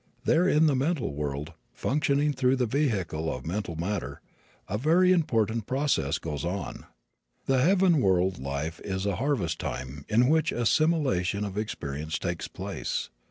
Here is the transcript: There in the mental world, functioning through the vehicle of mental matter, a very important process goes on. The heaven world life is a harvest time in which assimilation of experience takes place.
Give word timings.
There 0.23 0.49
in 0.49 0.65
the 0.65 0.75
mental 0.75 1.13
world, 1.13 1.53
functioning 1.75 2.33
through 2.33 2.55
the 2.55 2.65
vehicle 2.65 3.31
of 3.31 3.45
mental 3.45 3.75
matter, 3.75 4.19
a 4.67 4.75
very 4.75 5.11
important 5.11 5.67
process 5.67 6.17
goes 6.17 6.43
on. 6.43 6.87
The 7.45 7.61
heaven 7.61 8.01
world 8.01 8.39
life 8.41 8.81
is 8.83 9.05
a 9.05 9.17
harvest 9.17 9.59
time 9.59 10.05
in 10.09 10.27
which 10.27 10.51
assimilation 10.51 11.45
of 11.45 11.55
experience 11.55 12.17
takes 12.17 12.47
place. 12.47 13.11